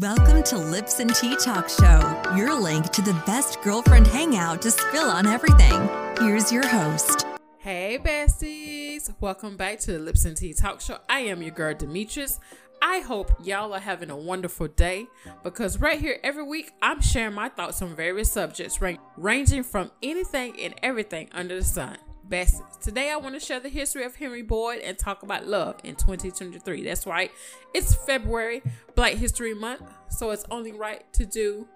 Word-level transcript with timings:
Welcome 0.00 0.44
to 0.44 0.56
Lips 0.56 1.00
and 1.00 1.12
Tea 1.12 1.34
Talk 1.34 1.68
Show, 1.68 2.22
your 2.36 2.54
link 2.54 2.90
to 2.90 3.02
the 3.02 3.20
best 3.26 3.60
girlfriend 3.62 4.06
hangout 4.06 4.62
to 4.62 4.70
spill 4.70 5.10
on 5.10 5.26
everything. 5.26 5.88
Here's 6.20 6.52
your 6.52 6.64
host. 6.64 7.26
Hey, 7.58 7.98
besties. 8.00 9.12
Welcome 9.20 9.56
back 9.56 9.80
to 9.80 9.94
the 9.94 9.98
Lips 9.98 10.24
and 10.24 10.36
Tea 10.36 10.52
Talk 10.52 10.80
Show. 10.80 10.98
I 11.08 11.22
am 11.22 11.42
your 11.42 11.50
girl, 11.50 11.74
Demetrius. 11.74 12.38
I 12.80 13.00
hope 13.00 13.44
y'all 13.44 13.74
are 13.74 13.80
having 13.80 14.10
a 14.10 14.16
wonderful 14.16 14.68
day 14.68 15.08
because 15.42 15.80
right 15.80 15.98
here 15.98 16.20
every 16.22 16.44
week 16.44 16.70
I'm 16.80 17.00
sharing 17.00 17.34
my 17.34 17.48
thoughts 17.48 17.82
on 17.82 17.96
various 17.96 18.30
subjects 18.30 18.78
ranging 19.16 19.64
from 19.64 19.90
anything 20.00 20.60
and 20.60 20.74
everything 20.80 21.28
under 21.32 21.56
the 21.56 21.64
sun. 21.64 21.98
Besties. 22.28 22.78
Today 22.80 23.10
I 23.10 23.16
want 23.16 23.34
to 23.34 23.40
share 23.40 23.58
the 23.58 23.70
history 23.70 24.04
of 24.04 24.14
Henry 24.14 24.42
Boyd 24.42 24.80
and 24.80 24.98
talk 24.98 25.22
about 25.22 25.46
love 25.46 25.76
in 25.82 25.94
2023. 25.94 26.84
That's 26.84 27.06
right. 27.06 27.30
It's 27.72 27.94
February, 27.94 28.62
Black 28.94 29.14
History 29.14 29.54
Month, 29.54 29.82
so 30.10 30.30
it's 30.30 30.44
only 30.50 30.72
right 30.72 31.10
to 31.14 31.24
do 31.24 31.66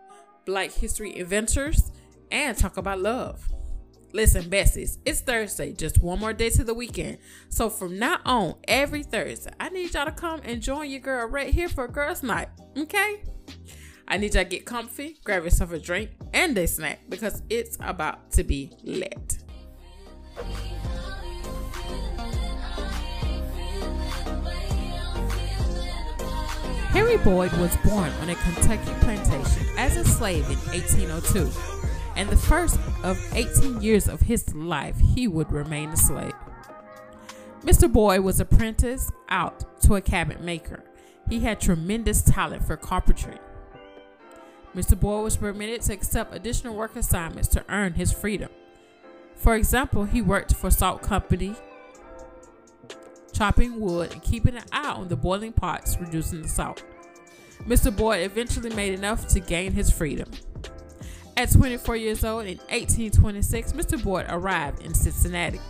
Black 0.44 0.70
History 0.70 1.16
Inventors 1.16 1.90
and 2.30 2.56
talk 2.56 2.76
about 2.76 3.00
love. 3.00 3.48
Listen, 4.12 4.44
besties, 4.44 4.98
it's 5.06 5.20
Thursday, 5.20 5.72
just 5.72 6.02
one 6.02 6.18
more 6.18 6.34
day 6.34 6.50
to 6.50 6.64
the 6.64 6.74
weekend. 6.74 7.16
So 7.48 7.70
from 7.70 7.98
now 7.98 8.18
on, 8.26 8.56
every 8.68 9.02
Thursday, 9.02 9.52
I 9.58 9.70
need 9.70 9.94
y'all 9.94 10.04
to 10.04 10.12
come 10.12 10.42
and 10.44 10.60
join 10.60 10.90
your 10.90 11.00
girl 11.00 11.26
right 11.28 11.52
here 11.52 11.70
for 11.70 11.88
girls' 11.88 12.22
night. 12.22 12.48
Okay? 12.76 13.22
I 14.06 14.18
need 14.18 14.34
y'all 14.34 14.44
to 14.44 14.50
get 14.50 14.66
comfy, 14.66 15.18
grab 15.24 15.44
yourself 15.44 15.72
a 15.72 15.78
drink 15.78 16.10
and 16.34 16.56
a 16.58 16.66
snack 16.66 17.00
because 17.08 17.42
it's 17.48 17.78
about 17.80 18.30
to 18.32 18.44
be 18.44 18.70
lit. 18.82 19.41
Henry 26.92 27.16
Boyd 27.18 27.52
was 27.54 27.74
born 27.78 28.10
on 28.20 28.28
a 28.28 28.34
Kentucky 28.34 28.92
plantation 29.00 29.66
as 29.78 29.96
a 29.96 30.04
slave 30.04 30.44
in 30.50 30.58
1802, 30.72 31.50
and 32.16 32.28
the 32.28 32.36
first 32.36 32.78
of 33.02 33.18
18 33.34 33.80
years 33.80 34.08
of 34.08 34.20
his 34.20 34.54
life 34.54 34.96
he 35.14 35.26
would 35.26 35.50
remain 35.50 35.88
a 35.88 35.96
slave. 35.96 36.34
Mr. 37.62 37.90
Boyd 37.90 38.20
was 38.20 38.40
apprenticed 38.40 39.10
out 39.28 39.80
to 39.80 39.94
a 39.94 40.00
cabinet 40.00 40.42
maker. 40.42 40.84
He 41.28 41.40
had 41.40 41.60
tremendous 41.60 42.20
talent 42.22 42.66
for 42.66 42.76
carpentry. 42.76 43.38
Mr. 44.76 44.98
Boyd 44.98 45.24
was 45.24 45.36
permitted 45.36 45.80
to 45.82 45.92
accept 45.92 46.34
additional 46.34 46.74
work 46.74 46.96
assignments 46.96 47.48
to 47.48 47.64
earn 47.68 47.94
his 47.94 48.12
freedom. 48.12 48.50
For 49.36 49.54
example, 49.56 50.04
he 50.04 50.22
worked 50.22 50.54
for 50.54 50.70
salt 50.70 51.02
company, 51.02 51.54
chopping 53.32 53.80
wood 53.80 54.12
and 54.12 54.22
keeping 54.22 54.56
an 54.56 54.64
eye 54.72 54.92
on 54.92 55.08
the 55.08 55.16
boiling 55.16 55.52
pots, 55.52 55.96
reducing 56.00 56.42
the 56.42 56.48
salt. 56.48 56.84
Mr. 57.66 57.94
Boyd 57.96 58.22
eventually 58.22 58.74
made 58.74 58.94
enough 58.94 59.28
to 59.28 59.40
gain 59.40 59.72
his 59.72 59.90
freedom. 59.90 60.30
At 61.36 61.50
24 61.50 61.96
years 61.96 62.24
old 62.24 62.46
in 62.46 62.58
1826, 62.58 63.72
Mr. 63.72 64.02
Boyd 64.02 64.26
arrived 64.28 64.82
in 64.82 64.94
Cincinnati. 64.94 65.60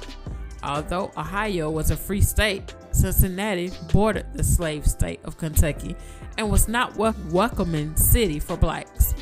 Although 0.63 1.11
Ohio 1.17 1.71
was 1.71 1.91
a 1.91 1.97
free 1.97 2.21
state, 2.21 2.75
Cincinnati 2.93 3.71
bordered 3.93 4.27
the 4.35 4.45
slave 4.45 4.87
state 4.87 5.21
of 5.25 5.37
Kentucky 5.39 5.97
and 6.39 6.51
was 6.51 6.69
not 6.69 6.97
a 6.99 7.15
welcoming 7.31 7.97
city 7.97 8.39
for 8.39 8.57
blacks. 8.57 9.15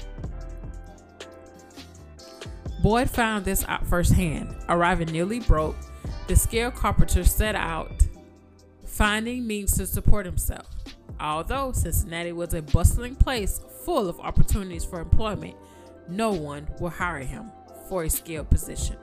Boyd 2.82 3.10
found 3.10 3.44
this 3.44 3.64
out 3.68 3.86
firsthand. 3.86 4.54
Arriving 4.68 5.08
nearly 5.08 5.40
broke, 5.40 5.76
the 6.28 6.36
skilled 6.36 6.74
carpenter 6.74 7.24
set 7.24 7.54
out 7.54 7.92
finding 8.86 9.46
means 9.46 9.76
to 9.76 9.86
support 9.86 10.24
himself. 10.24 10.66
Although 11.18 11.72
Cincinnati 11.72 12.32
was 12.32 12.54
a 12.54 12.62
bustling 12.62 13.16
place 13.16 13.60
full 13.84 14.08
of 14.08 14.18
opportunities 14.20 14.84
for 14.84 15.00
employment, 15.00 15.56
no 16.08 16.32
one 16.32 16.66
would 16.80 16.92
hire 16.92 17.18
him 17.18 17.50
for 17.88 18.04
a 18.04 18.10
skilled 18.10 18.48
position. 18.48 18.96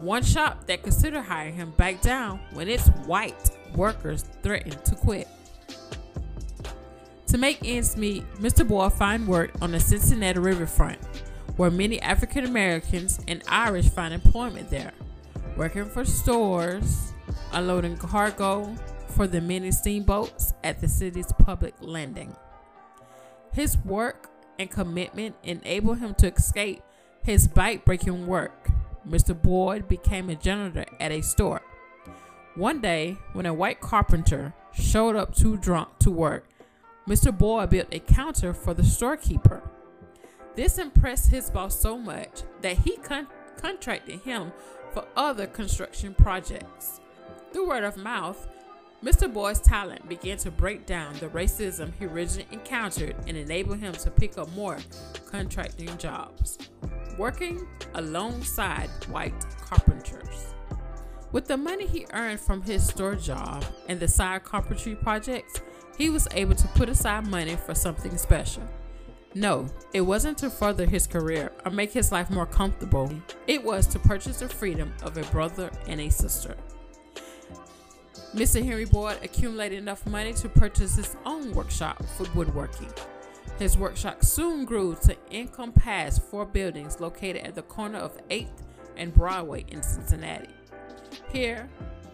One 0.00 0.22
shop 0.22 0.66
that 0.66 0.82
considered 0.82 1.22
hiring 1.22 1.54
him 1.54 1.72
backed 1.76 2.02
down 2.02 2.40
when 2.52 2.68
its 2.68 2.88
white 3.06 3.50
workers 3.74 4.24
threatened 4.42 4.84
to 4.84 4.94
quit. 4.94 5.28
To 7.28 7.38
make 7.38 7.58
ends 7.64 7.96
meet, 7.96 8.24
Mr. 8.34 8.66
Boyd 8.66 8.92
found 8.92 9.26
work 9.26 9.50
on 9.60 9.72
the 9.72 9.80
Cincinnati 9.80 10.38
riverfront 10.38 10.98
where 11.58 11.72
many 11.72 12.00
African 12.00 12.44
Americans 12.44 13.18
and 13.26 13.42
Irish 13.48 13.88
find 13.88 14.14
employment 14.14 14.70
there, 14.70 14.92
working 15.56 15.86
for 15.86 16.04
stores, 16.04 17.12
unloading 17.52 17.96
cargo 17.96 18.72
for 19.08 19.26
the 19.26 19.40
many 19.40 19.72
steamboats 19.72 20.54
at 20.62 20.80
the 20.80 20.86
city's 20.86 21.32
public 21.32 21.74
landing. 21.80 22.34
His 23.52 23.76
work 23.78 24.30
and 24.60 24.70
commitment 24.70 25.34
enabled 25.42 25.98
him 25.98 26.14
to 26.14 26.32
escape 26.32 26.80
his 27.24 27.48
bite 27.48 27.84
breaking 27.84 28.28
work. 28.28 28.68
Mr. 29.06 29.40
Boyd 29.40 29.88
became 29.88 30.30
a 30.30 30.36
janitor 30.36 30.84
at 31.00 31.10
a 31.10 31.22
store. 31.22 31.62
One 32.54 32.80
day, 32.80 33.18
when 33.32 33.46
a 33.46 33.54
white 33.54 33.80
carpenter 33.80 34.54
showed 34.72 35.16
up 35.16 35.34
too 35.34 35.56
drunk 35.56 35.88
to 36.00 36.10
work, 36.12 36.48
Mr. 37.08 37.36
Boyd 37.36 37.70
built 37.70 37.88
a 37.90 37.98
counter 37.98 38.54
for 38.54 38.74
the 38.74 38.84
storekeeper. 38.84 39.68
This 40.58 40.78
impressed 40.78 41.30
his 41.30 41.50
boss 41.50 41.80
so 41.80 41.96
much 41.96 42.42
that 42.62 42.78
he 42.78 42.96
con- 42.96 43.28
contracted 43.58 44.22
him 44.22 44.50
for 44.92 45.04
other 45.16 45.46
construction 45.46 46.14
projects. 46.14 47.00
Through 47.52 47.68
word 47.68 47.84
of 47.84 47.96
mouth, 47.96 48.48
Mr. 49.00 49.32
Boyd's 49.32 49.60
talent 49.60 50.08
began 50.08 50.36
to 50.38 50.50
break 50.50 50.84
down 50.84 51.14
the 51.20 51.28
racism 51.28 51.92
he 51.96 52.06
originally 52.06 52.48
encountered 52.50 53.14
and 53.28 53.36
enable 53.36 53.74
him 53.74 53.92
to 53.92 54.10
pick 54.10 54.36
up 54.36 54.52
more 54.52 54.78
contracting 55.30 55.96
jobs, 55.96 56.58
working 57.16 57.64
alongside 57.94 58.90
white 59.12 59.46
carpenters. 59.60 60.54
With 61.30 61.46
the 61.46 61.56
money 61.56 61.86
he 61.86 62.04
earned 62.12 62.40
from 62.40 62.62
his 62.62 62.84
store 62.84 63.14
job 63.14 63.64
and 63.88 64.00
the 64.00 64.08
side 64.08 64.42
carpentry 64.42 64.96
projects, 64.96 65.62
he 65.96 66.10
was 66.10 66.26
able 66.32 66.56
to 66.56 66.66
put 66.74 66.88
aside 66.88 67.28
money 67.28 67.54
for 67.54 67.76
something 67.76 68.18
special. 68.18 68.68
No, 69.34 69.66
it 69.92 70.00
wasn't 70.00 70.38
to 70.38 70.50
further 70.50 70.86
his 70.86 71.06
career 71.06 71.52
or 71.64 71.70
make 71.70 71.92
his 71.92 72.10
life 72.10 72.30
more 72.30 72.46
comfortable. 72.46 73.12
It 73.46 73.62
was 73.62 73.86
to 73.88 73.98
purchase 73.98 74.40
the 74.40 74.48
freedom 74.48 74.92
of 75.02 75.16
a 75.16 75.22
brother 75.30 75.70
and 75.86 76.00
a 76.00 76.10
sister. 76.10 76.56
Mr. 78.34 78.64
Henry 78.64 78.84
Boyd 78.84 79.18
accumulated 79.22 79.78
enough 79.78 80.06
money 80.06 80.32
to 80.34 80.48
purchase 80.48 80.96
his 80.96 81.16
own 81.24 81.52
workshop 81.52 82.02
for 82.16 82.26
woodworking. 82.34 82.90
His 83.58 83.76
workshop 83.76 84.24
soon 84.24 84.64
grew 84.64 84.96
to 85.02 85.16
encompass 85.30 86.18
four 86.18 86.46
buildings 86.46 87.00
located 87.00 87.46
at 87.46 87.54
the 87.54 87.62
corner 87.62 87.98
of 87.98 88.18
8th 88.28 88.62
and 88.96 89.14
Broadway 89.14 89.64
in 89.68 89.82
Cincinnati. 89.82 90.54
Here, 91.32 91.68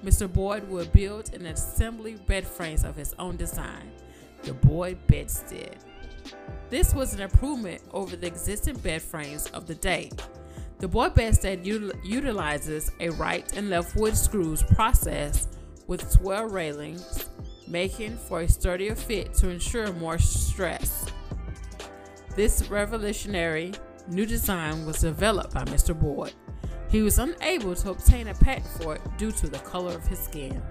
Mr. 0.05 0.33
Boyd 0.33 0.69
would 0.69 0.93
build 0.93 1.35
and 1.35 1.47
assembly 1.47 2.15
bed 2.15 2.47
frames 2.47 2.85
of 2.85 2.97
his 2.97 3.15
own 3.19 3.37
design, 3.37 3.91
the 4.43 4.55
Boyd 4.55 4.99
bedstead. 5.07 5.77
This 6.71 6.95
was 6.95 7.15
an 7.15 7.21
improvement 7.21 7.83
over 7.93 8.17
the 8.17 8.27
existing 8.27 8.77
bed 8.79 9.03
frames 9.03 9.47
of 9.49 9.67
the 9.67 9.75
day. 9.75 10.11
The 10.79 10.89
Boyd 10.89 11.15
bedstead 11.15 11.65
util- 11.65 11.95
utilizes 12.05 12.91
a 13.01 13.11
right 13.11 13.51
and 13.57 13.71
left 13.71 13.97
wood 13.97 14.17
screws 14.17 14.63
process 14.63 15.49
with 15.87 16.13
12 16.13 16.53
railings, 16.53 17.31
making 17.69 18.17
for 18.17 18.41
a 18.41 18.49
sturdier 18.49 18.95
fit 18.95 19.35
to 19.35 19.51
ensure 19.51 19.93
more 19.93 20.19
stress. 20.19 21.07
This 22.35 22.69
revolutionary 22.69 23.73
new 24.09 24.27
design 24.27 24.85
was 24.85 25.01
developed 25.01 25.55
by 25.55 25.65
Mr. 25.65 25.99
Boyd. 25.99 26.35
He 26.89 27.03
was 27.03 27.19
unable 27.19 27.75
to 27.77 27.91
obtain 27.91 28.29
a 28.29 28.35
patent 28.35 28.83
for 28.83 28.97
it 28.97 29.03
due 29.17 29.33
to 29.33 29.49
the 29.49 29.59
color 29.61 29.95
of 29.95 30.07
his 30.07 30.19
skin. 30.19 30.63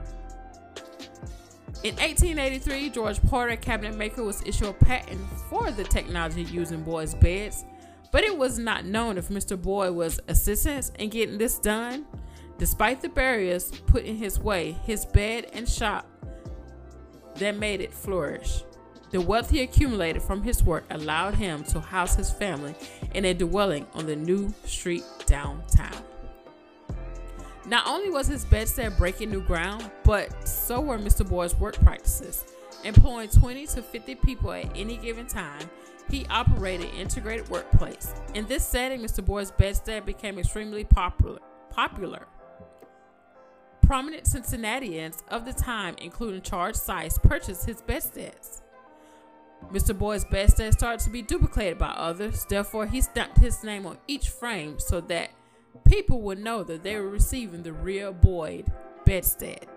In 1.84 1.96
1883, 1.96 2.92
George 2.92 3.22
Porter, 3.24 3.58
cabinet 3.58 3.98
maker, 3.98 4.24
was 4.24 4.42
issued 4.46 4.70
a 4.70 4.74
patent 4.74 5.20
for 5.50 5.70
the 5.70 5.84
technology 5.84 6.44
used 6.44 6.72
in 6.72 6.82
Boyd's 6.82 7.14
beds, 7.14 7.66
but 8.10 8.24
it 8.24 8.38
was 8.38 8.58
not 8.58 8.86
known 8.86 9.18
if 9.18 9.28
Mr. 9.28 9.62
Boyd 9.62 9.94
was 9.94 10.18
assistance 10.30 10.94
in 10.98 11.10
getting 11.10 11.38
this 11.38 11.60
done. 11.60 12.06
Despite 12.58 13.02
the 13.02 13.10
barriers 13.10 13.70
put 13.88 14.06
in 14.06 14.16
his 14.16 14.40
way, 14.40 14.78
his 14.86 15.06
bed 15.06 15.48
and 15.52 15.68
shop 15.68 16.08
that 17.36 17.58
made 17.58 17.82
it 17.82 17.94
flourish. 17.94 18.64
The 19.12 19.20
wealth 19.20 19.50
he 19.50 19.62
accumulated 19.62 20.22
from 20.22 20.42
his 20.42 20.64
work 20.64 20.86
allowed 20.90 21.36
him 21.36 21.66
to 21.66 21.82
house 21.82 22.16
his 22.16 22.32
family 22.32 22.76
in 23.14 23.26
a 23.26 23.34
dwelling 23.34 23.88
on 23.94 24.06
the 24.06 24.16
new 24.16 24.54
street 24.64 25.04
downtown. 25.26 25.92
Not 27.66 27.88
only 27.88 28.10
was 28.10 28.28
his 28.28 28.44
bedstead 28.44 28.98
breaking 28.98 29.32
new 29.32 29.42
ground, 29.42 29.90
but 30.04 30.48
so 30.48 30.82
were 30.82 30.98
Mr. 30.98 31.28
Boyd's 31.28 31.56
work 31.56 31.76
practices. 31.76 32.46
Employing 32.84 33.30
20 33.30 33.68
to 33.68 33.82
50 33.82 34.16
people 34.16 34.52
at 34.52 34.66
any 34.76 34.98
given 34.98 35.26
time, 35.26 35.70
he 36.10 36.26
operated 36.30 36.90
an 36.90 36.96
integrated 36.96 37.48
workplace. 37.50 38.14
In 38.34 38.46
this 38.48 38.66
setting, 38.66 39.00
Mr. 39.00 39.24
Boyd's 39.24 39.52
bedstead 39.52 40.06
became 40.06 40.38
extremely 40.38 40.84
popular. 40.84 41.40
popular. 41.70 42.28
Prominent 43.82 44.28
Cincinnatians 44.28 45.24
of 45.30 45.46
the 45.46 45.54
time, 45.54 45.96
including 46.02 46.42
Charles 46.42 46.82
Sykes, 46.82 47.18
purchased 47.18 47.66
his 47.66 47.82
bedsteads. 47.82 48.62
Mr. 49.72 49.98
Boyd's 49.98 50.26
bedstead 50.26 50.74
started 50.74 51.00
to 51.00 51.10
be 51.10 51.22
duplicated 51.22 51.78
by 51.78 51.88
others, 51.88 52.46
therefore, 52.50 52.86
he 52.86 53.00
stamped 53.00 53.38
his 53.38 53.64
name 53.64 53.86
on 53.86 53.98
each 54.08 54.30
frame 54.30 54.78
so 54.78 55.00
that 55.00 55.30
people 55.86 56.22
would 56.22 56.40
know 56.40 56.64
that 56.64 56.84
they 56.84 56.96
were 56.96 57.10
receiving 57.10 57.64
the 57.64 57.74
real 57.74 58.14
Boyd 58.14 58.72
bedstead. 59.06 59.68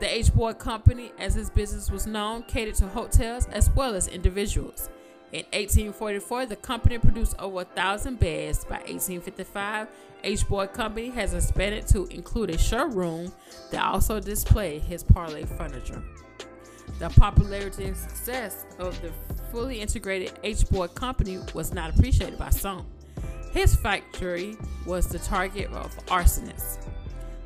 The 0.00 0.12
H. 0.12 0.34
Boyd 0.34 0.58
Company, 0.58 1.12
as 1.18 1.34
his 1.34 1.50
business 1.50 1.90
was 1.90 2.06
known, 2.06 2.42
catered 2.42 2.74
to 2.76 2.88
hotels 2.88 3.46
as 3.46 3.70
well 3.70 3.94
as 3.94 4.08
individuals. 4.08 4.90
In 5.32 5.44
1844, 5.46 6.46
the 6.46 6.56
company 6.56 6.98
produced 6.98 7.36
over 7.38 7.62
a 7.62 7.64
thousand 7.64 8.18
beds. 8.18 8.64
By 8.64 8.76
1855, 8.76 9.88
H. 10.22 10.48
Boyd 10.48 10.72
Company 10.72 11.10
has 11.10 11.34
expanded 11.34 11.86
to 11.88 12.06
include 12.06 12.50
a 12.50 12.58
showroom 12.58 13.32
that 13.70 13.84
also 13.84 14.20
displayed 14.20 14.82
his 14.82 15.02
parlor 15.02 15.44
furniture. 15.46 16.02
The 16.98 17.10
popularity 17.10 17.84
and 17.84 17.96
success 17.96 18.64
of 18.78 19.00
the 19.00 19.12
fully 19.50 19.80
integrated 19.80 20.32
H. 20.42 20.68
Boyd 20.70 20.94
Company 20.94 21.38
was 21.52 21.72
not 21.72 21.90
appreciated 21.90 22.38
by 22.38 22.50
some. 22.50 22.86
His 23.54 23.76
factory 23.76 24.56
was 24.84 25.06
the 25.06 25.20
target 25.20 25.70
of 25.70 25.96
arsonists. 26.06 26.78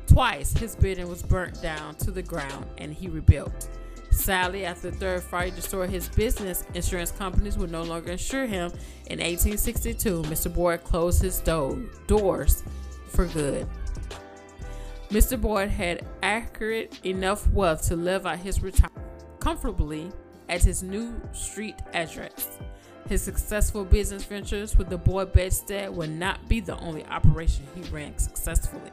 Twice 0.07 0.51
his 0.53 0.75
building 0.75 1.07
was 1.07 1.21
burnt 1.21 1.61
down 1.61 1.93
to 1.97 2.09
the 2.09 2.23
ground 2.23 2.65
and 2.79 2.91
he 2.91 3.07
rebuilt. 3.09 3.69
Sadly, 4.09 4.65
after 4.65 4.89
the 4.89 4.97
third 4.97 5.21
fire 5.21 5.51
destroyed 5.51 5.91
his 5.91 6.09
business, 6.09 6.65
insurance 6.73 7.11
companies 7.11 7.59
would 7.59 7.71
no 7.71 7.83
longer 7.83 8.13
insure 8.13 8.47
him. 8.47 8.71
In 9.05 9.19
1862, 9.19 10.23
Mr. 10.23 10.51
Boyd 10.51 10.83
closed 10.83 11.21
his 11.21 11.41
do- 11.41 11.87
doors 12.07 12.63
for 13.09 13.25
good. 13.27 13.67
Mr. 15.11 15.39
Boyd 15.39 15.69
had 15.69 16.07
accurate 16.23 16.99
enough 17.05 17.47
wealth 17.51 17.83
to 17.83 17.95
live 17.95 18.25
out 18.25 18.39
his 18.39 18.63
retirement 18.63 19.05
comfortably 19.39 20.11
at 20.49 20.63
his 20.63 20.81
new 20.81 21.21
street 21.33 21.75
address. 21.93 22.57
His 23.09 23.23
successful 23.23 23.83
business 23.85 24.23
ventures 24.23 24.77
with 24.77 24.89
the 24.89 24.97
Boyd 24.99 25.33
bedstead 25.33 25.89
would 25.89 26.11
not 26.11 26.47
be 26.47 26.59
the 26.59 26.77
only 26.77 27.03
operation 27.07 27.65
he 27.73 27.81
ran 27.89 28.15
successfully. 28.19 28.91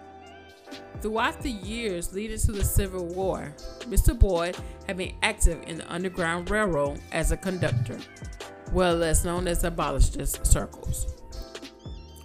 Throughout 1.02 1.42
the 1.42 1.50
years 1.50 2.14
leading 2.14 2.38
to 2.38 2.52
the 2.52 2.64
Civil 2.64 3.04
War, 3.04 3.54
Mr. 3.80 4.18
Boyd 4.18 4.56
had 4.86 4.96
been 4.96 5.14
active 5.22 5.62
in 5.66 5.76
the 5.76 5.92
Underground 5.92 6.48
Railroad 6.48 6.98
as 7.12 7.30
a 7.30 7.36
conductor, 7.36 7.98
well 8.72 9.02
as 9.02 9.22
known 9.22 9.46
as 9.46 9.64
abolitionist 9.64 10.46
circles. 10.46 11.14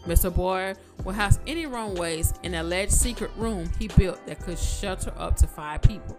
Mr. 0.06 0.34
Boyd 0.34 0.78
would 1.04 1.16
house 1.16 1.40
any 1.46 1.66
runways 1.66 2.34
in 2.44 2.54
an 2.54 2.62
alleged 2.62 2.94
secret 2.94 3.32
room 3.36 3.70
he 3.78 3.90
built 3.90 4.26
that 4.28 4.40
could 4.40 4.58
shelter 4.58 5.14
up 5.18 5.36
to 5.36 5.46
five 5.46 5.82
people. 5.82 6.18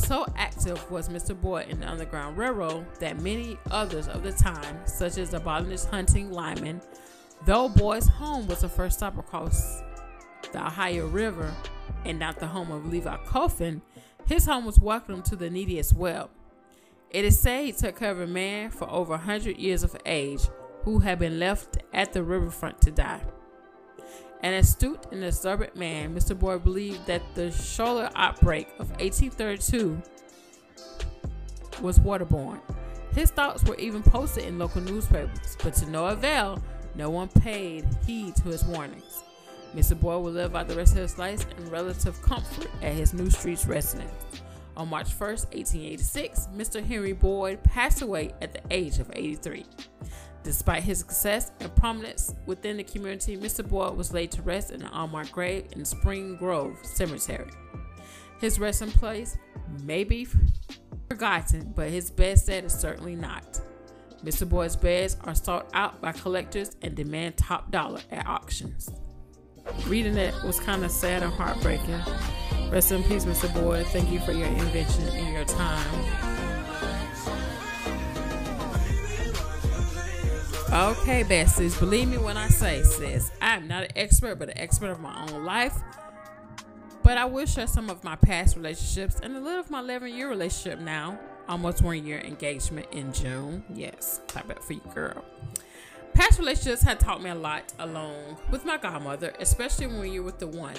So 0.00 0.26
active 0.36 0.90
was 0.90 1.08
Mr. 1.08 1.40
Boyd 1.40 1.68
in 1.68 1.80
the 1.80 1.88
Underground 1.88 2.36
Railroad 2.36 2.84
that 2.98 3.20
many 3.20 3.56
others 3.70 4.08
of 4.08 4.24
the 4.24 4.32
time, 4.32 4.80
such 4.84 5.18
as 5.18 5.30
the 5.30 5.36
abolitionist 5.36 5.88
Huntington 5.88 6.32
Lyman, 6.32 6.80
though 7.46 7.68
Boyd's 7.68 8.08
home 8.08 8.48
was 8.48 8.62
the 8.62 8.68
first 8.68 8.98
stop 8.98 9.18
across 9.18 9.82
the 10.52 10.66
Ohio 10.66 11.06
River 11.06 11.54
and 12.04 12.18
not 12.18 12.40
the 12.40 12.48
home 12.48 12.72
of 12.72 12.86
Levi 12.86 13.16
Coffin, 13.24 13.82
his 14.26 14.46
home 14.46 14.64
was 14.64 14.80
welcome 14.80 15.22
to 15.22 15.36
the 15.36 15.48
needy 15.48 15.78
as 15.78 15.94
well. 15.94 16.30
It 17.10 17.24
is 17.24 17.38
said 17.38 17.66
he 17.66 17.72
took 17.72 17.96
care 17.96 18.10
of 18.10 18.20
a 18.20 18.26
man 18.26 18.70
for 18.70 18.90
over 18.90 19.14
a 19.14 19.18
100 19.18 19.58
years 19.58 19.84
of 19.84 19.96
age 20.06 20.48
who 20.82 21.00
had 21.00 21.20
been 21.20 21.38
left 21.38 21.78
at 21.92 22.12
the 22.12 22.24
riverfront 22.24 22.80
to 22.80 22.90
die. 22.90 23.22
An 24.42 24.54
astute 24.54 25.06
and 25.12 25.22
observant 25.22 25.76
man, 25.76 26.14
Mr. 26.14 26.38
Boyd 26.38 26.64
believed 26.64 27.06
that 27.06 27.22
the 27.34 27.50
cholera 27.76 28.10
outbreak 28.14 28.68
of 28.78 28.90
1832 28.92 30.00
was 31.82 31.98
waterborne. 31.98 32.60
His 33.14 33.30
thoughts 33.30 33.64
were 33.64 33.76
even 33.76 34.02
posted 34.02 34.44
in 34.44 34.58
local 34.58 34.80
newspapers, 34.80 35.56
but 35.62 35.74
to 35.74 35.90
no 35.90 36.06
avail, 36.06 36.62
no 36.94 37.10
one 37.10 37.28
paid 37.28 37.86
heed 38.06 38.36
to 38.36 38.44
his 38.44 38.64
warnings. 38.64 39.24
Mr. 39.74 39.98
Boyd 39.98 40.24
would 40.24 40.34
live 40.34 40.56
out 40.56 40.68
the 40.68 40.74
rest 40.74 40.92
of 40.94 41.02
his 41.02 41.18
life 41.18 41.44
in 41.58 41.68
relative 41.70 42.20
comfort 42.22 42.68
at 42.82 42.92
his 42.94 43.12
New 43.12 43.30
Streets 43.30 43.66
residence. 43.66 44.12
On 44.76 44.88
March 44.88 45.08
1st, 45.08 45.54
1886, 45.54 46.48
Mr. 46.56 46.84
Henry 46.84 47.12
Boyd 47.12 47.62
passed 47.62 48.02
away 48.02 48.32
at 48.40 48.52
the 48.52 48.60
age 48.70 48.98
of 48.98 49.10
83. 49.12 49.66
Despite 50.42 50.82
his 50.82 50.98
success 50.98 51.52
and 51.60 51.74
prominence 51.76 52.34
within 52.46 52.78
the 52.78 52.84
community, 52.84 53.36
Mr. 53.36 53.66
Boyd 53.66 53.96
was 53.96 54.12
laid 54.12 54.30
to 54.32 54.42
rest 54.42 54.70
in 54.70 54.82
an 54.82 54.90
unmarked 54.92 55.32
grave 55.32 55.66
in 55.72 55.84
Spring 55.84 56.36
Grove 56.36 56.78
Cemetery. 56.82 57.50
His 58.40 58.58
resting 58.58 58.90
place 58.90 59.36
may 59.82 60.02
be 60.02 60.26
forgotten, 61.08 61.72
but 61.76 61.90
his 61.90 62.10
bedstead 62.10 62.64
is 62.64 62.72
certainly 62.72 63.14
not. 63.14 63.60
Mr. 64.24 64.48
Boyd's 64.48 64.76
beds 64.76 65.16
are 65.24 65.34
sought 65.34 65.68
out 65.74 66.00
by 66.00 66.12
collectors 66.12 66.70
and 66.82 66.94
demand 66.94 67.36
top 67.36 67.70
dollar 67.70 68.00
at 68.10 68.26
auctions. 68.26 68.88
Reading 69.86 70.16
it 70.16 70.34
was 70.42 70.58
kind 70.60 70.84
of 70.84 70.90
sad 70.90 71.22
and 71.22 71.32
heartbreaking. 71.32 72.00
Rest 72.70 72.92
in 72.92 73.02
peace, 73.04 73.24
Mr. 73.24 73.52
Boyd. 73.52 73.86
Thank 73.88 74.10
you 74.10 74.20
for 74.20 74.32
your 74.32 74.48
invention 74.48 75.08
and 75.08 75.34
your 75.34 75.44
time. 75.44 76.39
Okay, 80.72 81.24
besties, 81.24 81.76
believe 81.80 82.06
me 82.06 82.16
when 82.16 82.36
I 82.36 82.46
say, 82.46 82.84
sis, 82.84 83.32
I'm 83.42 83.66
not 83.66 83.82
an 83.82 83.90
expert, 83.96 84.36
but 84.36 84.50
an 84.50 84.58
expert 84.58 84.90
of 84.90 85.00
my 85.00 85.22
own 85.22 85.44
life. 85.44 85.74
But 87.02 87.18
I 87.18 87.24
will 87.24 87.44
share 87.46 87.66
some 87.66 87.90
of 87.90 88.04
my 88.04 88.14
past 88.14 88.54
relationships 88.54 89.16
and 89.20 89.36
a 89.36 89.40
little 89.40 89.58
of 89.58 89.68
my 89.68 89.80
11 89.80 90.14
year 90.14 90.28
relationship 90.28 90.78
now. 90.78 91.18
Almost 91.48 91.82
one 91.82 92.06
year 92.06 92.20
engagement 92.20 92.86
in 92.92 93.12
June. 93.12 93.64
Yes, 93.74 94.20
clap 94.28 94.48
it 94.48 94.62
for 94.62 94.74
you, 94.74 94.82
girl. 94.94 95.24
Past 96.14 96.38
relationships 96.38 96.82
had 96.82 97.00
taught 97.00 97.20
me 97.20 97.30
a 97.30 97.34
lot 97.34 97.72
along 97.80 98.36
with 98.52 98.64
my 98.64 98.76
godmother, 98.76 99.32
especially 99.40 99.88
when 99.88 100.12
you're 100.12 100.22
with 100.22 100.38
the 100.38 100.46
one. 100.46 100.76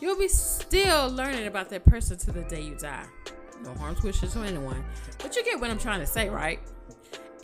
You'll 0.00 0.16
be 0.16 0.28
still 0.28 1.08
learning 1.08 1.48
about 1.48 1.70
that 1.70 1.84
person 1.84 2.16
to 2.18 2.30
the 2.30 2.42
day 2.42 2.60
you 2.60 2.76
die. 2.76 3.06
No 3.64 3.74
harm's 3.74 4.00
wishes 4.04 4.32
to 4.34 4.42
anyone. 4.42 4.84
But 5.18 5.34
you 5.34 5.42
get 5.42 5.58
what 5.58 5.72
I'm 5.72 5.78
trying 5.78 5.98
to 5.98 6.06
say, 6.06 6.28
right? 6.28 6.60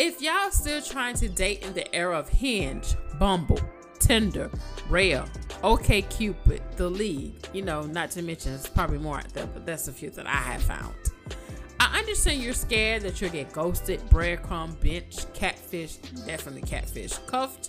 If 0.03 0.23
y'all 0.23 0.51
still 0.51 0.81
trying 0.81 1.17
to 1.17 1.29
date 1.29 1.63
in 1.63 1.75
the 1.75 1.95
era 1.95 2.19
of 2.19 2.27
Hinge, 2.27 2.97
Bumble, 3.19 3.61
Tinder, 3.99 4.51
Raya, 4.89 5.29
OK 5.63 6.01
Cupid, 6.01 6.63
The 6.77 6.89
League, 6.89 7.35
you 7.53 7.61
know, 7.61 7.83
not 7.83 8.11
to 8.13 8.23
mention 8.23 8.55
it's 8.55 8.67
probably 8.67 8.97
more 8.97 9.19
out 9.19 9.29
there, 9.35 9.45
but 9.45 9.67
that's 9.67 9.89
a 9.89 9.93
few 9.93 10.09
that 10.13 10.27
I 10.27 10.37
have 10.37 10.63
found. 10.63 10.95
I 11.79 11.99
understand 11.99 12.43
you're 12.43 12.55
scared 12.55 13.03
that 13.03 13.21
you'll 13.21 13.29
get 13.29 13.53
ghosted, 13.53 14.01
breadcrumb, 14.09 14.81
bench, 14.81 15.31
catfish, 15.35 15.97
definitely 16.25 16.63
catfish, 16.63 17.19
cuffed, 17.27 17.69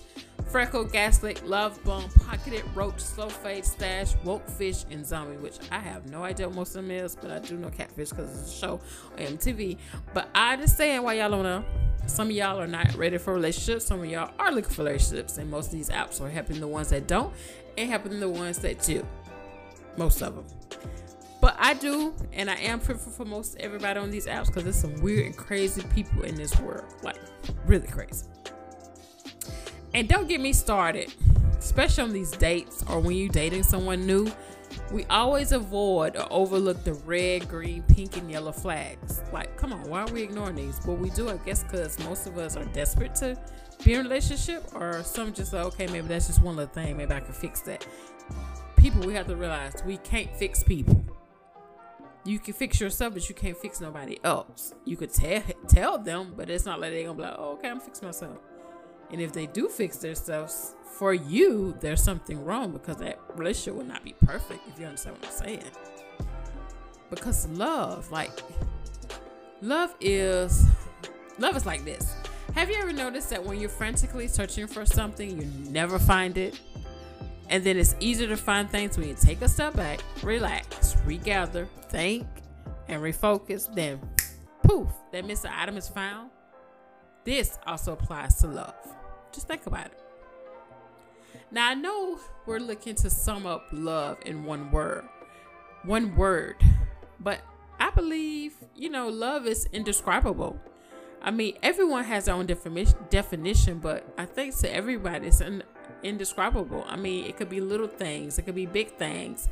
freckle, 0.51 0.84
gaslit, 0.84 1.46
love 1.48 1.81
bomb, 1.86 2.10
pocketed, 2.25 2.63
roach, 2.75 3.00
slow 3.00 3.29
fade, 3.29 3.65
stash, 3.65 4.15
woke 4.25 4.48
fish, 4.50 4.84
and 4.91 5.05
zombie, 5.05 5.38
which 5.38 5.58
I 5.72 5.79
have 5.79 6.10
no 6.12 6.24
idea 6.24 6.48
what 6.48 6.58
most 6.58 6.75
of 6.75 6.84
them 6.84 6.91
is, 6.91 7.15
but 7.15 7.31
I 7.31 7.39
do 7.39 7.58
know 7.58 7.70
catfish 7.70 8.10
because 8.10 8.38
it's 8.38 8.51
a 8.51 8.55
show 8.55 8.81
on 9.13 9.38
MTV. 9.38 9.77
But 10.13 10.27
I 10.36 10.58
just 10.58 10.75
saying 10.75 11.03
why 11.03 11.13
y'all 11.13 11.31
don't 11.31 11.43
know. 11.43 11.63
Some 12.05 12.27
of 12.27 12.36
y'all 12.36 12.60
are 12.60 12.67
not 12.67 12.93
ready 12.96 13.17
for 13.17 13.34
relationships. 13.34 13.86
Some 13.86 14.01
of 14.01 14.05
y'all 14.08 14.34
are 14.39 14.51
looking 14.51 14.72
for 14.72 14.84
relationships, 14.84 15.38
and 15.38 15.50
most 15.50 15.67
of 15.67 15.72
these 15.72 15.89
apps 15.89 16.20
are 16.20 16.29
helping 16.29 16.60
the 16.60 16.67
ones 16.67 16.89
that 16.89 17.08
don't 17.08 17.34
and 17.77 17.89
helping 17.89 18.20
the 18.20 18.29
ones 18.29 18.60
that 18.60 18.81
do. 18.84 19.05
Most 19.96 20.22
of 20.22 20.36
them. 20.36 20.46
But 21.39 21.55
I 21.58 21.75
do, 21.75 22.13
and 22.34 22.50
I 22.50 22.55
am 22.55 22.79
fruitful 22.79 23.13
for 23.13 23.25
most 23.25 23.55
everybody 23.60 24.00
on 24.00 24.12
these 24.12 24.27
apps 24.27 24.48
because 24.48 24.63
there's 24.63 24.75
some 24.75 25.01
weird 25.01 25.25
and 25.27 25.38
crazy 25.38 25.81
people 25.93 26.24
in 26.24 26.36
this 26.36 26.60
world. 26.60 26.86
Like, 27.03 27.17
really 27.65 27.88
crazy. 27.88 28.25
And 29.94 30.08
don't 30.08 30.28
get 30.28 30.40
me 30.40 30.54
started, 30.54 31.14
especially 31.58 32.04
on 32.04 32.14
these 32.14 32.32
dates 32.32 32.84
or 32.90 33.00
when 33.00 33.16
you're 33.16 33.30
dating 33.30 33.64
someone 33.64 34.06
new. 34.06 34.32
We 34.92 35.06
always 35.06 35.52
avoid 35.52 36.16
or 36.16 36.28
overlook 36.32 36.84
the 36.84 36.94
red, 36.94 37.48
green, 37.50 37.84
pink, 37.84 38.16
and 38.18 38.32
yellow 38.32 38.54
flags. 38.54 39.22
Like, 39.34 39.58
come 39.58 39.74
on, 39.74 39.90
why 39.90 40.02
are 40.02 40.14
we 40.14 40.22
ignoring 40.24 40.56
these? 40.56 40.80
But 40.80 40.94
we 40.94 41.10
do, 41.10 41.30
I 41.30 41.38
guess, 41.38 41.64
because 41.64 42.00
most 42.06 42.26
of 42.26 42.38
us 42.38 42.56
are 42.56 42.64
desperate 42.66 43.16
to 43.16 43.38
be 43.84 43.94
in 43.94 44.02
a 44.02 44.04
relationship, 44.04 44.64
or 44.74 45.04
some 45.04 45.34
just 45.34 45.54
like, 45.54 45.66
okay, 45.66 45.88
maybe 45.88 46.08
that's 46.08 46.28
just 46.28 46.42
one 46.42 46.56
little 46.56 46.74
thing. 46.74 46.96
Maybe 46.96 47.14
I 47.14 47.20
can 47.20 47.34
fix 47.34 47.62
that. 47.62 47.86
People, 48.78 49.06
we 49.06 49.14
have 49.14 49.28
to 49.28 49.36
realize 49.36 49.84
we 49.86 49.98
can't 49.98 50.34
fix 50.38 50.64
people. 50.64 51.04
You 52.24 52.40
can 52.40 52.54
fix 52.54 52.80
yourself, 52.80 53.14
but 53.14 53.28
you 53.28 53.36
can't 53.36 53.58
fix 53.58 53.82
nobody 53.82 54.20
else. 54.24 54.74
You 54.86 54.96
could 54.96 55.12
tell 55.12 55.42
tell 55.68 55.98
them, 55.98 56.34
but 56.38 56.50
it's 56.50 56.66
not 56.66 56.80
like 56.80 56.92
they're 56.92 57.04
gonna 57.06 57.18
be 57.18 57.24
like, 57.24 57.36
oh, 57.38 57.54
okay, 57.54 57.70
I'm 57.70 57.80
fixing 57.80 58.08
myself. 58.08 58.38
And 59.12 59.22
if 59.22 59.34
they 59.34 59.46
do 59.48 59.68
fix 59.68 59.98
themselves, 59.98 60.74
for 61.01 61.13
you, 61.13 61.75
there's 61.80 62.03
something 62.03 62.46
wrong 62.46 62.72
because 62.72 62.98
that 62.98 63.20
relationship 63.36 63.74
will 63.74 63.86
not 63.86 64.03
be 64.03 64.13
perfect, 64.24 64.62
if 64.68 64.80
you 64.80 64.86
understand 64.86 65.18
what 65.18 65.25
I'm 65.25 65.46
saying. 65.46 65.63
Because 67.10 67.48
love, 67.48 68.12
like, 68.12 68.30
love 69.62 69.96
is, 70.00 70.65
love 71.39 71.58
is 71.58 71.65
like 71.65 71.84
this. 71.86 72.13
Have 72.53 72.70
you 72.70 72.75
ever 72.75 72.94
noticed 72.94 73.32
that 73.32 73.44
when 73.44 73.60
you're 73.60 73.70
frantically 73.70 74.27
searching 74.27 74.68
for 74.68 74.86
something, 74.86 75.41
you 75.41 75.72
never 75.72 75.98
find 75.98 76.38
it? 76.38 76.60
And 77.50 77.63
then 77.63 77.77
it's 77.77 77.96
easier 78.00 78.27
to 78.27 78.38
find 78.38 78.70
things 78.70 78.98
when 78.98 79.08
you 79.08 79.15
take 79.20 79.41
a 79.41 79.50
step 79.50 79.75
back, 79.75 80.01
relax, 80.22 80.96
regather, 81.06 81.68
think, 81.89 82.27
and 82.88 83.01
refocus. 83.01 83.74
Then, 83.74 84.00
poof, 84.63 84.88
that 85.12 85.25
missing 85.25 85.51
item 85.51 85.77
is 85.77 85.89
found. 85.89 86.30
This 87.24 87.58
also 87.65 87.94
applies 87.94 88.36
to 88.41 88.48
love. 88.48 88.75
Just 89.32 89.48
think 89.48 89.66
about 89.66 89.88
it. 89.88 90.00
Now, 91.52 91.70
I 91.70 91.74
know 91.74 92.20
we're 92.46 92.60
looking 92.60 92.96
to 92.96 93.10
sum 93.10 93.46
up 93.46 93.68
love 93.72 94.18
in 94.26 94.44
one 94.46 94.72
word, 94.72 95.04
one 95.84 96.16
word, 96.16 96.56
but 97.20 97.42
I 97.80 97.90
believe, 97.90 98.54
you 98.76 98.90
know, 98.90 99.10
love 99.10 99.48
is 99.48 99.68
indescribable. 99.74 100.60
I 101.22 101.32
mean, 101.32 101.58
everyone 101.62 102.06
has 102.06 102.26
their 102.26 102.36
own 102.36 102.46
definition, 102.46 102.98
definition, 103.10 103.80
but 103.80 104.12
I 104.18 104.26
think 104.26 104.58
to 104.60 104.74
everybody 104.74 105.28
it's 105.28 105.42
in, 105.42 105.62
indescribable. 106.04 106.86
I 106.88 106.96
mean, 106.96 107.26
it 107.26 107.38
could 107.38 107.50
be 107.50 107.62
little 107.62 107.88
things, 107.88 108.40
it 108.40 108.44
could 108.44 108.56
be 108.56 108.66
big 108.66 108.98
things, 108.98 109.50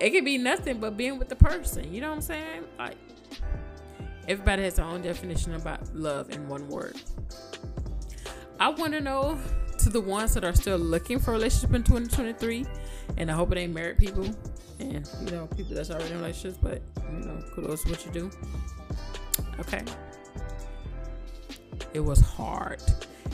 it 0.00 0.10
could 0.10 0.24
be 0.24 0.38
nothing 0.38 0.80
but 0.80 0.96
being 0.96 1.18
with 1.18 1.28
the 1.28 1.36
person. 1.36 1.92
You 1.92 2.00
know 2.00 2.08
what 2.08 2.16
I'm 2.16 2.22
saying? 2.22 2.64
Like, 2.78 2.96
everybody 4.26 4.64
has 4.64 4.74
their 4.74 4.86
own 4.86 5.02
definition 5.02 5.54
about 5.54 5.94
love 5.94 6.30
in 6.30 6.48
one 6.48 6.68
word. 6.68 6.96
I 8.60 8.68
want 8.70 8.92
to 8.92 9.00
know 9.00 9.38
to 9.78 9.90
the 9.90 10.00
ones 10.00 10.34
that 10.34 10.44
are 10.44 10.54
still 10.54 10.78
looking 10.78 11.18
for 11.18 11.32
a 11.32 11.34
relationship 11.34 11.74
in 11.74 11.82
2023, 11.82 12.66
and 13.16 13.30
I 13.30 13.34
hope 13.34 13.52
it 13.52 13.58
ain't 13.58 13.74
married 13.74 13.98
people 13.98 14.28
and 14.80 15.08
you 15.22 15.30
know 15.30 15.46
people 15.46 15.74
that's 15.74 15.90
already 15.90 16.10
in 16.10 16.18
relationships, 16.18 16.58
but 16.60 16.82
you 17.12 17.26
know, 17.26 17.42
kudos 17.54 17.82
to 17.84 17.90
what 17.90 18.04
you 18.06 18.12
do. 18.12 18.30
Okay. 19.60 19.82
It 21.92 22.00
was 22.00 22.20
hard. 22.20 22.82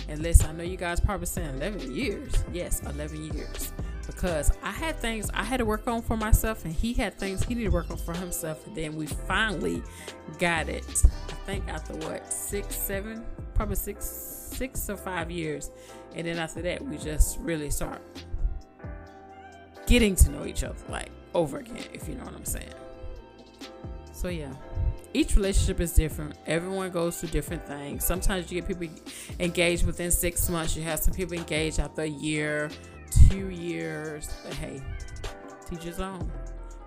And 0.09 0.21
listen, 0.23 0.51
I 0.51 0.53
know 0.53 0.65
you 0.65 0.77
guys 0.77 1.01
probably 1.01 1.27
saying 1.27 1.57
11 1.57 1.95
years. 1.95 2.33
Yes, 2.53 2.83
11 2.83 3.33
years. 3.33 3.73
Because 4.07 4.53
I 4.63 4.71
had 4.71 4.99
things 4.99 5.31
I 5.33 5.45
had 5.45 5.59
to 5.59 5.65
work 5.65 5.87
on 5.87 6.03
for 6.03 6.17
myself, 6.17 6.65
and 6.65 6.75
he 6.75 6.93
had 6.93 7.15
things 7.15 7.45
he 7.45 7.55
needed 7.55 7.71
to 7.71 7.75
work 7.75 7.91
on 7.91 7.97
for 7.97 8.15
himself. 8.15 8.67
And 8.67 8.77
then 8.77 8.97
we 8.97 9.07
finally 9.07 9.83
got 10.39 10.69
it. 10.69 10.85
I 11.29 11.35
think 11.47 11.69
after 11.69 11.95
what, 11.95 12.31
six, 12.31 12.77
seven, 12.77 13.25
probably 13.55 13.77
six, 13.77 14.40
six 14.61 14.91
or 14.91 14.97
five 14.97 15.31
years. 15.31 15.71
And 16.15 16.27
then 16.27 16.39
after 16.39 16.61
that, 16.63 16.85
we 16.85 16.99
just 16.99 17.39
really 17.41 17.71
start 17.71 18.01
getting 19.87 20.15
to 20.17 20.31
know 20.31 20.45
each 20.45 20.63
other 20.65 20.85
like 20.89 21.11
over 21.35 21.59
again, 21.59 21.85
if 21.93 22.09
you 22.09 22.15
know 22.15 22.25
what 22.25 22.35
I'm 22.35 22.45
saying. 22.45 22.75
So, 24.13 24.29
yeah 24.29 24.53
each 25.13 25.35
relationship 25.37 25.81
is 25.81 25.93
different. 25.93 26.37
Everyone 26.47 26.91
goes 26.91 27.19
through 27.19 27.31
different 27.31 27.67
things. 27.67 28.05
Sometimes 28.05 28.51
you 28.51 28.61
get 28.61 28.69
people 28.69 28.95
engaged 29.39 29.85
within 29.85 30.11
six 30.11 30.49
months. 30.49 30.77
You 30.77 30.83
have 30.85 31.01
some 31.01 31.15
people 31.15 31.37
engaged 31.37 31.81
after 31.81 32.03
a 32.03 32.07
year, 32.07 32.71
two 33.29 33.49
years. 33.49 34.33
But 34.45 34.55
hey, 34.55 34.81
teach 35.69 35.85
your 35.85 36.03
own. 36.03 36.31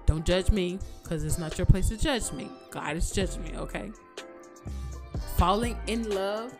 Don't 0.06 0.26
judge 0.26 0.52
me 0.52 0.80
because 1.02 1.24
it's 1.24 1.38
not 1.38 1.58
your 1.58 1.66
place 1.66 1.90
to 1.90 1.98
judge 1.98 2.32
me. 2.32 2.50
God 2.72 2.96
is 2.96 3.12
judging 3.12 3.44
me, 3.44 3.58
okay? 3.58 3.92
Falling 5.38 5.78
in 5.88 6.10
love. 6.10 6.54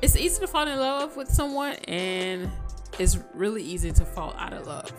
It's 0.00 0.16
easy 0.16 0.40
to 0.40 0.46
fall 0.46 0.68
in 0.68 0.78
love 0.78 1.16
with 1.16 1.28
someone, 1.28 1.74
and 1.88 2.50
it's 2.98 3.18
really 3.34 3.62
easy 3.62 3.90
to 3.90 4.04
fall 4.04 4.34
out 4.38 4.52
of 4.52 4.66
love. 4.66 4.92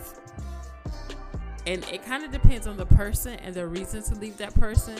And 1.66 1.84
it 1.90 2.04
kind 2.04 2.24
of 2.24 2.30
depends 2.30 2.66
on 2.66 2.76
the 2.76 2.86
person 2.86 3.34
and 3.40 3.54
the 3.54 3.66
reason 3.66 4.02
to 4.02 4.14
leave 4.14 4.36
that 4.38 4.54
person 4.54 4.96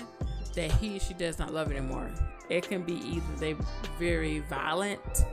that 0.55 0.73
he 0.73 0.97
or 0.97 1.01
she 1.01 1.15
does 1.15 1.39
not 1.39 1.53
love 1.53 1.71
anymore. 1.71 2.11
It 2.49 2.69
can 2.69 2.83
be 2.83 2.95
either 2.95 3.37
they 3.39 3.57
very 3.99 4.41
violent 4.41 5.25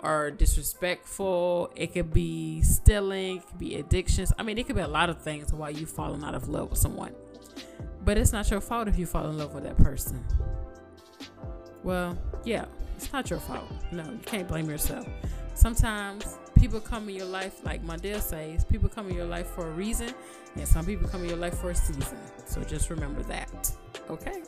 or 0.00 0.30
disrespectful. 0.30 1.72
It 1.76 1.92
could 1.92 2.12
be 2.12 2.62
stealing, 2.62 3.38
it 3.38 3.46
could 3.46 3.58
be 3.58 3.76
addictions. 3.76 4.32
I 4.38 4.42
mean, 4.42 4.58
it 4.58 4.66
could 4.66 4.76
be 4.76 4.82
a 4.82 4.88
lot 4.88 5.10
of 5.10 5.20
things 5.20 5.52
why 5.52 5.70
you 5.70 5.86
falling 5.86 6.24
out 6.24 6.34
of 6.34 6.48
love 6.48 6.70
with 6.70 6.78
someone. 6.78 7.14
But 8.04 8.18
it's 8.18 8.32
not 8.32 8.50
your 8.50 8.60
fault 8.60 8.88
if 8.88 8.98
you 8.98 9.06
fall 9.06 9.28
in 9.28 9.38
love 9.38 9.54
with 9.54 9.64
that 9.64 9.78
person. 9.78 10.24
Well, 11.84 12.18
yeah, 12.44 12.64
not 13.12 13.30
your 13.30 13.40
fault. 13.40 13.70
No, 13.90 14.04
you 14.04 14.20
can't 14.24 14.48
blame 14.48 14.68
yourself. 14.68 15.06
Sometimes 15.54 16.38
people 16.58 16.80
come 16.80 17.08
in 17.08 17.14
your 17.14 17.26
life, 17.26 17.64
like 17.64 17.84
Mondale 17.84 18.20
says, 18.20 18.64
people 18.64 18.88
come 18.88 19.08
in 19.08 19.16
your 19.16 19.26
life 19.26 19.48
for 19.48 19.68
a 19.68 19.70
reason, 19.70 20.14
and 20.56 20.66
some 20.66 20.86
people 20.86 21.08
come 21.08 21.22
in 21.22 21.28
your 21.28 21.38
life 21.38 21.58
for 21.58 21.70
a 21.70 21.74
season. 21.74 22.18
So 22.46 22.62
just 22.62 22.88
remember 22.90 23.22
that. 23.24 23.70
Okay. 24.08 24.42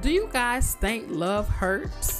Do 0.00 0.10
you 0.10 0.28
guys 0.32 0.74
think 0.76 1.06
love 1.08 1.48
hurts? 1.48 2.17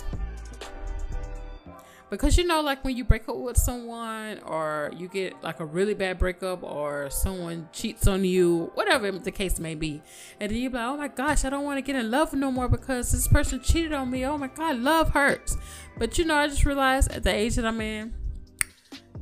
Because 2.11 2.38
you 2.38 2.45
know, 2.45 2.61
like 2.61 2.85
when 2.85 2.97
you 2.97 3.05
break 3.05 3.29
up 3.29 3.37
with 3.37 3.57
someone, 3.57 4.38
or 4.41 4.91
you 4.97 5.09
get 5.09 5.43
like 5.43 5.61
a 5.61 5.65
really 5.65 5.95
bad 5.95 6.19
breakup, 6.19 6.62
or 6.62 7.11
someone 7.11 7.69
cheats 7.73 8.07
on 8.07 8.25
you, 8.25 8.71
whatever 8.75 9.11
the 9.11 9.31
case 9.31 9.59
may 9.59 9.75
be, 9.75 10.03
and 10.41 10.50
then 10.50 10.59
you're 10.59 10.71
like, 10.71 10.83
oh 10.83 10.97
my 10.97 11.09
gosh, 11.09 11.45
I 11.45 11.50
don't 11.50 11.65
want 11.65 11.79
to 11.79 11.83
get 11.83 11.97
in 11.97 12.11
love 12.11 12.33
no 12.33 12.50
more 12.50 12.69
because 12.69 13.12
this 13.12 13.29
person 13.29 13.61
cheated 13.61 13.93
on 13.93 14.11
me. 14.11 14.25
Oh 14.25 14.38
my 14.38 14.49
god, 14.49 14.79
love 14.79 15.11
hurts. 15.11 15.57
But 15.99 16.17
you 16.19 16.25
know, 16.25 16.37
I 16.37 16.49
just 16.49 16.65
realized 16.65 17.11
at 17.11 17.25
the 17.25 17.35
age 17.35 17.57
that 17.57 17.67
I'm 17.67 17.81
in, 17.81 18.15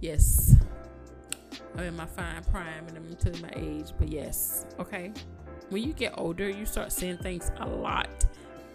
yes, 0.00 0.54
I'm 1.76 1.84
in 1.84 1.96
my 1.96 2.06
fine 2.06 2.44
prime, 2.44 2.86
and 2.88 2.96
I'm 2.96 3.16
telling 3.16 3.42
my 3.42 3.52
age, 3.56 3.92
but 3.98 4.08
yes, 4.08 4.66
okay 4.78 5.12
when 5.70 5.82
you 5.82 5.92
get 5.92 6.14
older, 6.16 6.48
you 6.48 6.66
start 6.66 6.92
seeing 6.92 7.16
things 7.16 7.50
a 7.58 7.66
lot 7.66 8.08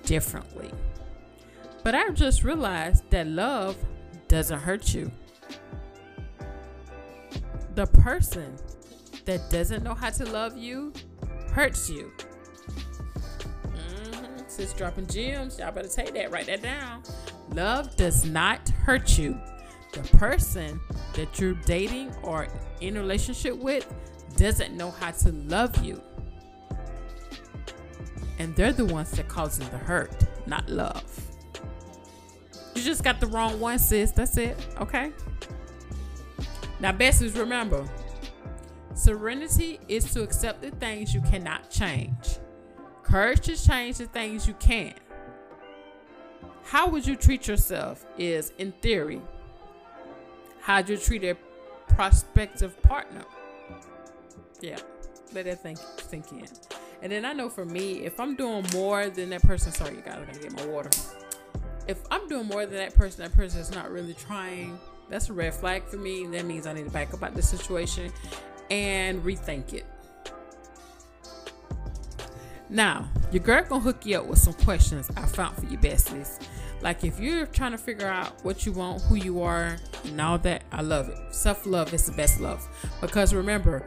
differently. 0.03 0.71
But 1.83 1.95
I've 1.95 2.13
just 2.13 2.43
realized 2.43 3.09
that 3.09 3.27
love 3.27 3.77
doesn't 4.31 4.59
hurt 4.59 4.93
you. 4.93 5.11
The 7.75 7.85
person 7.87 8.55
that 9.25 9.49
doesn't 9.49 9.83
know 9.83 9.93
how 9.93 10.09
to 10.11 10.25
love 10.31 10.57
you 10.57 10.93
hurts 11.51 11.89
you. 11.89 12.13
Mm-hmm. 13.65 14.43
Sis 14.47 14.71
dropping 14.71 15.07
gems, 15.07 15.59
y'all 15.59 15.73
better 15.73 15.89
take 15.89 16.13
that, 16.13 16.31
write 16.31 16.45
that 16.45 16.61
down. 16.61 17.03
Love 17.49 17.93
does 17.97 18.23
not 18.25 18.69
hurt 18.69 19.17
you. 19.17 19.37
The 19.91 19.99
person 20.17 20.79
that 21.15 21.37
you're 21.37 21.55
dating 21.65 22.15
or 22.23 22.47
in 22.79 22.95
a 22.95 23.01
relationship 23.01 23.57
with 23.57 23.93
doesn't 24.37 24.77
know 24.77 24.91
how 24.91 25.11
to 25.11 25.33
love 25.33 25.83
you 25.83 26.01
and 28.39 28.55
they're 28.55 28.73
the 28.73 28.85
ones 28.85 29.11
that 29.11 29.27
causing 29.27 29.69
the 29.69 29.77
hurt, 29.77 30.25
not 30.47 30.67
love. 30.67 31.30
You 32.81 32.87
just 32.87 33.03
got 33.03 33.19
the 33.19 33.27
wrong 33.27 33.59
one, 33.59 33.77
sis. 33.77 34.09
That's 34.09 34.37
it. 34.37 34.57
Okay. 34.79 35.11
Now, 36.79 36.91
best 36.91 37.21
is 37.21 37.37
remember, 37.37 37.87
serenity 38.95 39.79
is 39.87 40.11
to 40.15 40.23
accept 40.23 40.63
the 40.63 40.71
things 40.71 41.13
you 41.13 41.21
cannot 41.21 41.69
change. 41.69 42.39
Courage 43.03 43.41
to 43.41 43.55
change 43.55 43.99
the 43.99 44.07
things 44.07 44.47
you 44.47 44.55
can. 44.55 44.95
How 46.63 46.89
would 46.89 47.05
you 47.05 47.15
treat 47.15 47.47
yourself? 47.47 48.03
Is 48.17 48.51
in 48.57 48.71
theory. 48.71 49.21
How'd 50.61 50.89
you 50.89 50.97
treat 50.97 51.23
a 51.23 51.37
prospective 51.87 52.81
partner? 52.81 53.25
Yeah, 54.59 54.79
let 55.35 55.45
that 55.45 55.61
think 55.61 55.77
sink 56.09 56.31
in. 56.31 56.47
And 57.03 57.11
then 57.11 57.25
I 57.25 57.33
know 57.33 57.47
for 57.47 57.63
me, 57.63 58.05
if 58.05 58.19
I'm 58.19 58.35
doing 58.35 58.65
more 58.73 59.07
than 59.11 59.29
that 59.29 59.43
person, 59.43 59.71
sorry, 59.71 59.97
you 59.97 60.01
guys, 60.01 60.17
I 60.19 60.25
gotta 60.25 60.39
get 60.39 60.53
my 60.53 60.65
water. 60.65 60.89
If 61.91 61.99
I'm 62.09 62.25
doing 62.29 62.47
more 62.47 62.65
than 62.65 62.75
that 62.75 62.95
person, 62.95 63.21
that 63.23 63.35
person 63.35 63.59
is 63.59 63.69
not 63.75 63.91
really 63.91 64.13
trying. 64.13 64.79
That's 65.09 65.27
a 65.27 65.33
red 65.33 65.53
flag 65.53 65.83
for 65.83 65.97
me. 65.97 66.25
That 66.27 66.45
means 66.45 66.65
I 66.65 66.71
need 66.71 66.85
to 66.85 66.89
back 66.89 67.13
up 67.13 67.21
out 67.21 67.35
the 67.35 67.41
situation 67.41 68.13
and 68.69 69.21
rethink 69.25 69.73
it. 69.73 69.85
Now, 72.69 73.09
your 73.33 73.43
girl 73.43 73.65
gonna 73.67 73.81
hook 73.81 74.05
you 74.05 74.19
up 74.19 74.25
with 74.25 74.39
some 74.39 74.53
questions 74.53 75.11
I 75.17 75.25
found 75.25 75.57
for 75.57 75.65
you 75.65 75.77
besties. 75.77 76.41
Like 76.79 77.03
if 77.03 77.19
you're 77.19 77.45
trying 77.45 77.73
to 77.73 77.77
figure 77.77 78.07
out 78.07 78.41
what 78.45 78.65
you 78.65 78.71
want, 78.71 79.01
who 79.01 79.15
you 79.15 79.41
are, 79.41 79.75
and 80.05 80.21
all 80.21 80.37
that, 80.37 80.63
I 80.71 80.83
love 80.83 81.09
it. 81.09 81.17
Self 81.35 81.65
love 81.65 81.93
is 81.93 82.05
the 82.05 82.13
best 82.13 82.39
love. 82.39 82.65
Because 83.01 83.33
remember, 83.33 83.85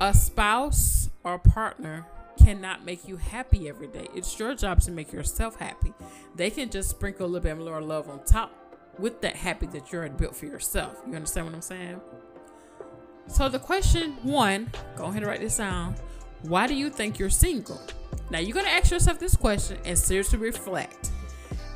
a 0.00 0.14
spouse 0.14 1.10
or 1.22 1.38
partner 1.38 2.06
cannot 2.46 2.84
make 2.84 3.08
you 3.08 3.16
happy 3.16 3.68
every 3.68 3.88
day. 3.88 4.06
It's 4.14 4.38
your 4.38 4.54
job 4.54 4.80
to 4.82 4.92
make 4.92 5.12
yourself 5.12 5.56
happy. 5.56 5.92
They 6.36 6.48
can 6.48 6.70
just 6.70 6.88
sprinkle 6.90 7.26
a 7.26 7.28
little 7.28 7.42
bit 7.42 7.58
more 7.58 7.80
love 7.80 8.08
on 8.08 8.22
top 8.24 8.52
with 9.00 9.20
that 9.22 9.34
happy 9.34 9.66
that 9.66 9.90
you're 9.90 10.08
built 10.10 10.36
for 10.36 10.46
yourself. 10.46 11.02
You 11.08 11.16
understand 11.16 11.46
what 11.46 11.56
I'm 11.56 11.60
saying? 11.60 12.00
So 13.26 13.48
the 13.48 13.58
question 13.58 14.12
one, 14.22 14.70
go 14.94 15.06
ahead 15.06 15.24
and 15.24 15.26
write 15.26 15.40
this 15.40 15.56
down. 15.56 15.96
Why 16.42 16.68
do 16.68 16.76
you 16.76 16.88
think 16.88 17.18
you're 17.18 17.30
single? 17.30 17.80
Now 18.30 18.38
you're 18.38 18.54
gonna 18.54 18.68
ask 18.68 18.92
yourself 18.92 19.18
this 19.18 19.34
question 19.34 19.78
and 19.84 19.98
seriously 19.98 20.38
reflect. 20.38 21.10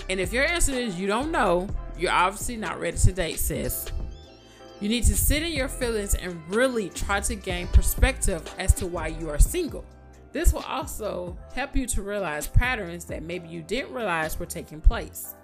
And 0.08 0.20
if 0.20 0.32
your 0.32 0.44
answer 0.44 0.70
is 0.70 1.00
you 1.00 1.08
don't 1.08 1.32
know, 1.32 1.66
you're 1.98 2.12
obviously 2.12 2.56
not 2.56 2.78
ready 2.78 2.96
to 2.96 3.12
date, 3.12 3.40
sis. 3.40 3.86
You 4.78 4.88
need 4.88 5.02
to 5.06 5.16
sit 5.16 5.42
in 5.42 5.50
your 5.50 5.68
feelings 5.68 6.14
and 6.14 6.40
really 6.48 6.90
try 6.90 7.18
to 7.22 7.34
gain 7.34 7.66
perspective 7.66 8.42
as 8.56 8.72
to 8.74 8.86
why 8.86 9.08
you 9.08 9.30
are 9.30 9.40
single. 9.40 9.84
This 10.32 10.52
will 10.52 10.62
also 10.62 11.36
help 11.54 11.74
you 11.74 11.86
to 11.86 12.02
realize 12.02 12.46
patterns 12.46 13.04
that 13.06 13.22
maybe 13.22 13.48
you 13.48 13.62
didn't 13.62 13.92
realize 13.92 14.38
were 14.38 14.46
taking 14.46 14.80
place. 14.80 15.34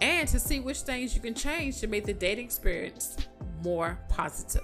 And 0.00 0.28
to 0.28 0.38
see 0.38 0.60
which 0.60 0.80
things 0.80 1.14
you 1.14 1.20
can 1.20 1.34
change 1.34 1.80
to 1.80 1.86
make 1.86 2.04
the 2.04 2.12
dating 2.12 2.44
experience 2.44 3.16
more 3.62 3.98
positive. 4.08 4.62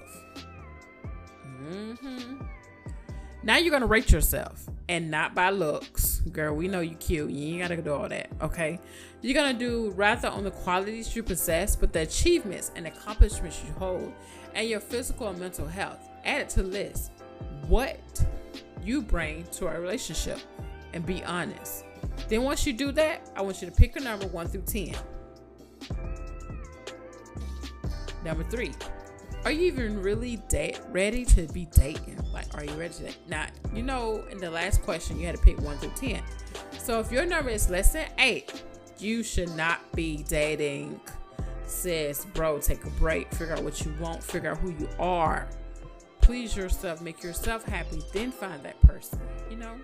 Mm-hmm. 1.63 2.43
Now 3.43 3.59
you're 3.59 3.71
gonna 3.71 3.87
rate 3.87 4.11
yourself 4.11 4.67
and 4.89 5.11
not 5.11 5.35
by 5.35 5.51
looks. 5.51 6.21
Girl, 6.33 6.55
we 6.55 6.69
know 6.69 6.81
you 6.81 6.97
cute. 6.97 7.31
You 7.31 7.55
ain't 7.55 7.63
gotta 7.63 7.81
do 7.81 7.93
all 7.93 8.09
that, 8.09 8.29
okay? 8.43 8.81
You're 9.23 9.35
gonna 9.35 9.59
do 9.59 9.91
rather 9.91 10.29
on 10.29 10.45
the 10.45 10.51
qualities 10.51 11.15
you 11.15 11.23
possess, 11.23 11.77
but 11.77 11.93
the 11.93 12.01
achievements 12.01 12.73
and 12.75 12.87
accomplishments 12.87 13.63
you 13.65 13.73
hold, 13.75 14.13
and 14.55 14.69
your 14.69 14.81
physical 14.81 15.29
and 15.29 15.39
mental 15.39 15.67
health. 15.67 16.09
Add 16.25 16.43
it 16.43 16.49
to 16.51 16.63
the 16.63 16.69
list. 16.69 17.13
What 17.69 18.27
you 18.87 19.03
bring 19.03 19.45
to 19.53 19.67
our 19.67 19.81
relationship 19.81 20.39
and 20.93 21.05
be 21.05 21.25
honest. 21.25 21.85
Then 22.29 22.43
once 22.43 22.67
you 22.67 22.73
do 22.73 22.93
that, 22.93 23.31
I 23.37 23.43
want 23.43 23.61
you 23.61 23.69
to 23.69 23.75
pick 23.75 23.97
a 23.97 24.01
number 24.01 24.27
one 24.29 24.47
through 24.47 24.63
ten. 24.63 24.95
Number 28.25 28.45
three, 28.45 28.73
are 29.45 29.51
you 29.51 29.67
even 29.67 30.03
really 30.03 30.37
date 30.49 30.81
ready 30.91 31.25
to 31.27 31.47
be 31.49 31.67
dating? 31.67 32.21
Like, 32.33 32.47
are 32.55 32.65
you 32.65 32.73
ready 32.73 32.95
to 32.95 33.03
date? 33.05 33.19
Now, 33.29 33.47
you 33.75 33.83
know, 33.83 34.25
in 34.31 34.39
the 34.39 34.51
last 34.51 34.83
question, 34.83 35.19
you 35.19 35.27
had 35.27 35.37
to 35.37 35.43
pick 35.43 35.61
one 35.61 35.79
through 35.79 35.93
ten. 35.95 36.23
So 36.79 37.01
if 37.01 37.13
your 37.13 37.27
number 37.27 37.51
is 37.51 37.69
less 37.71 37.93
than 37.93 38.09
eight, 38.19 38.65
you 38.99 39.23
should 39.23 39.55
not 39.57 39.81
be 39.93 40.25
dating. 40.29 41.01
Sis, 41.67 42.25
bro, 42.27 42.59
take 42.59 42.85
a 42.85 42.91
break. 42.91 43.33
Figure 43.35 43.55
out 43.55 43.63
what 43.63 43.85
you 43.85 43.93
want. 44.01 44.23
Figure 44.23 44.53
out 44.53 44.59
who 44.59 44.71
you 44.71 44.89
are. 44.99 45.49
Please 46.27 46.57
yourself. 46.57 47.01
Make 47.01 47.23
yourself 47.23 47.65
happy. 47.65 48.03
Then 48.13 48.33
find 48.33 48.61
that 48.65 48.81
person. 48.83 49.21
You 49.49 49.59
know. 49.59 49.77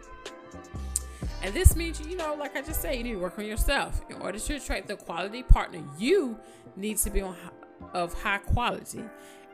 And 1.41 1.55
this 1.55 1.77
means, 1.77 2.01
you 2.01 2.17
know, 2.17 2.35
like 2.35 2.57
I 2.57 2.63
just 2.63 2.83
said, 2.83 2.97
you 2.97 3.05
need 3.05 3.13
to 3.13 3.21
work 3.21 3.39
on 3.39 3.45
yourself. 3.45 4.01
In 4.11 4.21
order 4.21 4.41
to 4.41 4.57
attract 4.57 4.89
the 4.89 4.97
quality 4.97 5.45
partner, 5.45 5.83
you 5.99 6.37
need 6.75 6.97
to 6.99 7.11
be 7.11 7.21
on 7.21 7.37
of 7.95 8.21
high 8.23 8.39
quality. 8.39 9.05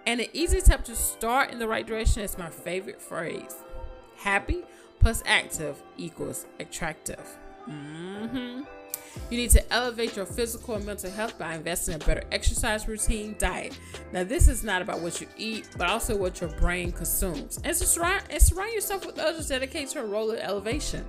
And 0.07 0.21
an 0.21 0.29
easy 0.33 0.61
step 0.61 0.83
to 0.85 0.97
start 0.97 1.51
in 1.51 1.59
the 1.59 1.69
right 1.69 1.87
direction 1.87 2.23
is 2.23 2.39
my 2.39 2.49
favorite 2.49 3.03
phrase. 3.03 3.55
Happy 4.17 4.63
plus 4.99 5.23
active 5.27 5.83
equals 5.99 6.47
attractive. 6.59 7.37
Mm-hmm. 7.69 8.63
You 9.31 9.37
need 9.37 9.51
to 9.51 9.73
elevate 9.73 10.17
your 10.17 10.27
physical 10.27 10.75
and 10.75 10.87
mental 10.87 11.11
health 11.11 11.39
by 11.39 11.55
investing 11.55 11.95
in 11.95 12.03
a 12.03 12.05
better 12.05 12.23
exercise 12.33 12.89
routine, 12.89 13.37
diet. 13.39 13.79
Now, 14.13 14.25
this 14.25 14.49
is 14.49 14.65
not 14.65 14.83
about 14.83 15.01
what 15.01 15.21
you 15.21 15.27
eat, 15.37 15.69
but 15.77 15.89
also 15.89 16.17
what 16.17 16.41
your 16.41 16.51
brain 16.51 16.93
consumes. 16.93 17.61
And, 17.65 17.77
surround, 17.77 18.25
and 18.31 18.43
surround 18.43 18.73
yourself 18.73 19.05
with 19.07 19.19
others 19.19 19.49
dedicated 19.49 19.91
to 19.91 20.01
a 20.01 20.07
role 20.07 20.31
of 20.31 20.39
elevation. 20.39 21.05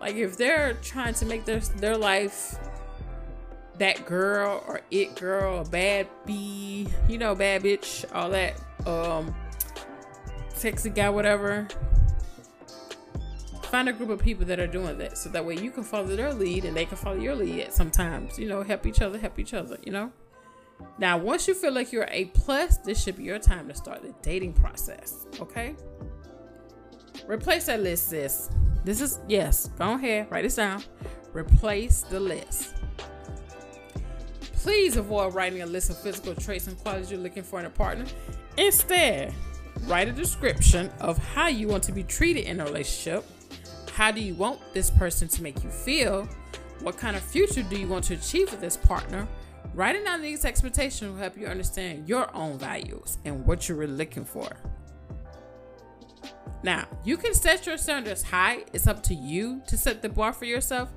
Like 0.00 0.16
if 0.16 0.36
they're 0.36 0.74
trying 0.74 1.14
to 1.14 1.26
make 1.26 1.44
their 1.44 1.58
their 1.58 1.96
life 1.96 2.56
that 3.78 4.06
girl 4.06 4.62
or 4.66 4.80
it 4.90 5.16
girl, 5.16 5.60
or 5.60 5.64
bad 5.64 6.08
bee, 6.26 6.86
you 7.08 7.18
know, 7.18 7.34
bad 7.34 7.62
bitch, 7.62 8.04
all 8.14 8.30
that, 8.30 8.54
um, 8.86 9.34
sexy 10.54 10.90
guy, 10.90 11.10
whatever. 11.10 11.66
Find 13.70 13.88
a 13.88 13.92
group 13.92 14.08
of 14.08 14.20
people 14.20 14.46
that 14.46 14.58
are 14.58 14.66
doing 14.66 14.96
that, 14.98 15.18
so 15.18 15.28
that 15.28 15.44
way 15.44 15.56
you 15.56 15.70
can 15.70 15.84
follow 15.84 16.06
their 16.06 16.32
lead 16.32 16.64
and 16.64 16.76
they 16.76 16.86
can 16.86 16.96
follow 16.96 17.18
your 17.18 17.34
lead. 17.34 17.72
Sometimes, 17.72 18.38
you 18.38 18.48
know, 18.48 18.62
help 18.62 18.86
each 18.86 19.02
other, 19.02 19.18
help 19.18 19.38
each 19.38 19.52
other. 19.52 19.76
You 19.84 19.92
know. 19.92 20.12
Now, 20.98 21.18
once 21.18 21.46
you 21.46 21.54
feel 21.54 21.72
like 21.72 21.92
you're 21.92 22.08
a 22.10 22.26
plus, 22.26 22.78
this 22.78 23.02
should 23.02 23.16
be 23.16 23.24
your 23.24 23.38
time 23.38 23.68
to 23.68 23.74
start 23.74 24.02
the 24.02 24.14
dating 24.22 24.54
process. 24.54 25.26
Okay. 25.40 25.74
Replace 27.26 27.66
that 27.66 27.80
list, 27.80 28.08
sis. 28.08 28.48
This 28.84 29.00
is, 29.00 29.18
yes, 29.28 29.68
go 29.76 29.94
ahead, 29.94 30.30
write 30.30 30.44
this 30.44 30.54
down. 30.54 30.82
Replace 31.32 32.02
the 32.02 32.20
list. 32.20 32.74
Please 34.54 34.96
avoid 34.96 35.34
writing 35.34 35.62
a 35.62 35.66
list 35.66 35.90
of 35.90 35.98
physical 35.98 36.34
traits 36.34 36.68
and 36.68 36.78
qualities 36.78 37.10
you're 37.10 37.20
looking 37.20 37.42
for 37.42 37.60
in 37.60 37.66
a 37.66 37.70
partner. 37.70 38.04
Instead, 38.56 39.34
write 39.82 40.08
a 40.08 40.12
description 40.12 40.90
of 41.00 41.18
how 41.18 41.48
you 41.48 41.68
want 41.68 41.82
to 41.84 41.92
be 41.92 42.02
treated 42.02 42.44
in 42.44 42.60
a 42.60 42.64
relationship. 42.64 43.24
How 43.98 44.12
do 44.12 44.20
you 44.20 44.34
want 44.34 44.60
this 44.74 44.90
person 44.90 45.26
to 45.26 45.42
make 45.42 45.64
you 45.64 45.70
feel? 45.70 46.28
What 46.82 46.96
kind 46.96 47.16
of 47.16 47.22
future 47.24 47.64
do 47.64 47.76
you 47.76 47.88
want 47.88 48.04
to 48.04 48.14
achieve 48.14 48.48
with 48.48 48.60
this 48.60 48.76
partner? 48.76 49.26
Writing 49.74 50.04
down 50.04 50.22
these 50.22 50.44
expectations 50.44 51.10
will 51.10 51.18
help 51.18 51.36
you 51.36 51.48
understand 51.48 52.08
your 52.08 52.32
own 52.32 52.60
values 52.60 53.18
and 53.24 53.44
what 53.44 53.68
you're 53.68 53.76
really 53.76 53.94
looking 53.94 54.24
for. 54.24 54.48
Now, 56.62 56.86
you 57.04 57.16
can 57.16 57.34
set 57.34 57.66
your 57.66 57.76
standards 57.76 58.22
high. 58.22 58.66
It's 58.72 58.86
up 58.86 59.02
to 59.02 59.14
you 59.14 59.62
to 59.66 59.76
set 59.76 60.00
the 60.00 60.08
bar 60.08 60.32
for 60.32 60.44
yourself 60.44 60.90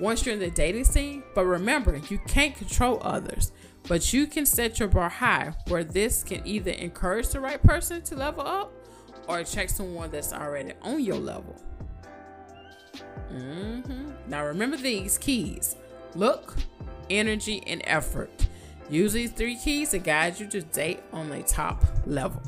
once 0.00 0.26
you're 0.26 0.34
in 0.34 0.40
the 0.40 0.50
dating 0.50 0.86
scene. 0.86 1.22
But 1.36 1.44
remember, 1.44 2.00
you 2.08 2.18
can't 2.26 2.56
control 2.56 2.98
others, 3.02 3.52
but 3.86 4.12
you 4.12 4.26
can 4.26 4.44
set 4.44 4.80
your 4.80 4.88
bar 4.88 5.08
high 5.08 5.54
where 5.68 5.84
this 5.84 6.24
can 6.24 6.44
either 6.44 6.72
encourage 6.72 7.28
the 7.28 7.38
right 7.38 7.62
person 7.62 8.02
to 8.02 8.16
level 8.16 8.44
up 8.44 8.72
or 9.28 9.38
attract 9.38 9.70
someone 9.70 10.10
that's 10.10 10.32
already 10.32 10.72
on 10.82 10.98
your 10.98 11.14
level. 11.14 11.56
Mm-hmm. 13.32 14.10
Now, 14.28 14.44
remember 14.46 14.76
these 14.76 15.18
keys 15.18 15.76
look, 16.14 16.56
energy, 17.08 17.62
and 17.66 17.82
effort. 17.84 18.48
Use 18.88 19.12
these 19.12 19.30
three 19.30 19.56
keys 19.56 19.90
to 19.90 19.98
guide 19.98 20.40
you 20.40 20.48
to 20.48 20.62
date 20.62 21.00
on 21.12 21.30
a 21.32 21.42
top 21.42 21.84
level. 22.06 22.42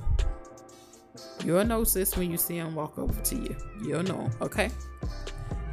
You'll 1.45 1.65
know 1.65 1.85
sis 1.85 2.17
when 2.17 2.31
you 2.31 2.37
see 2.37 2.59
them 2.59 2.75
walk 2.75 2.99
over 2.99 3.21
to 3.21 3.37
you. 3.37 3.57
You'll 3.85 4.03
know, 4.03 4.31
okay? 4.41 4.71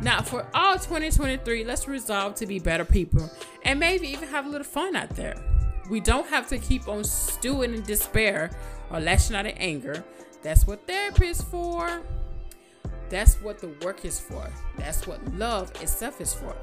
Now, 0.01 0.21
for 0.21 0.47
all 0.53 0.75
2023, 0.75 1.63
let's 1.63 1.88
resolve 1.88 2.35
to 2.35 2.45
be 2.45 2.59
better 2.59 2.85
people 2.85 3.29
and 3.63 3.79
maybe 3.79 4.07
even 4.07 4.29
have 4.29 4.45
a 4.45 4.49
little 4.49 4.65
fun 4.65 4.95
out 4.95 5.09
there. 5.15 5.35
We 5.89 5.99
don't 5.99 6.27
have 6.27 6.47
to 6.49 6.57
keep 6.57 6.88
on 6.88 7.03
stewing 7.03 7.73
in 7.73 7.81
despair 7.83 8.51
or 8.91 8.99
lashing 8.99 9.35
out 9.35 9.45
in 9.45 9.57
anger. 9.57 10.03
That's 10.41 10.65
what 10.65 10.88
therapy 10.88 11.27
is 11.27 11.41
for. 11.41 12.01
That's 13.10 13.41
what 13.41 13.60
the 13.60 13.69
work 13.84 14.06
is 14.06 14.19
for. 14.19 14.48
That's 14.78 15.08
what 15.08 15.19
love 15.36 15.72
itself 15.82 16.22
is 16.22 16.34
for. 16.34 16.56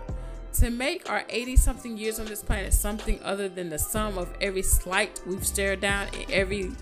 To 0.54 0.70
make 0.70 1.10
our 1.10 1.24
80 1.28 1.56
something 1.56 1.98
years 1.98 2.18
on 2.18 2.26
this 2.26 2.42
planet 2.42 2.72
something 2.72 3.20
other 3.22 3.48
than 3.48 3.68
the 3.68 3.78
sum 3.78 4.16
of 4.16 4.32
every 4.40 4.62
slight 4.62 5.20
we've 5.26 5.46
stared 5.46 5.80
down 5.80 6.08
and 6.14 6.30
every 6.30 6.72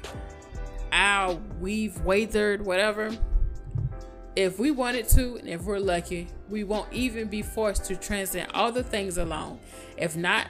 ow 0.92 1.40
we've 1.60 2.00
weathered, 2.02 2.64
whatever. 2.64 3.10
If 4.36 4.58
we 4.58 4.70
wanted 4.70 5.08
to, 5.10 5.36
and 5.36 5.48
if 5.48 5.62
we're 5.62 5.78
lucky, 5.78 6.28
we 6.48 6.64
won't 6.64 6.92
even 6.92 7.28
be 7.28 7.42
forced 7.42 7.84
to 7.86 7.96
transcend 7.96 8.50
all 8.52 8.70
the 8.70 8.82
things 8.82 9.16
alone. 9.16 9.60
If 9.96 10.16
not, 10.16 10.48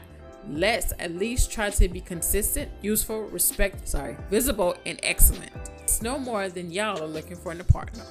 let's 0.49 0.93
at 0.99 1.15
least 1.15 1.51
try 1.51 1.71
to 1.71 1.89
be 1.89 2.01
consistent, 2.01 2.71
useful, 2.83 3.25
respect, 3.25 3.89
sorry, 3.89 4.17
visible, 4.31 4.75
and 4.87 4.99
excellent. 5.03 5.53
It's 5.83 6.03
no 6.03 6.19
more 6.19 6.49
than 6.49 6.71
y'all 6.71 7.03
are 7.03 7.07
looking 7.07 7.37
for 7.37 7.53
in 7.53 7.61
a 7.61 7.65
partner. 7.65 8.05